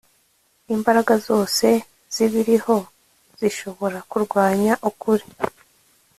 [0.75, 1.67] imbaraga zose
[2.13, 2.77] zibiriho
[3.39, 5.25] zishobora kurwanya ukuri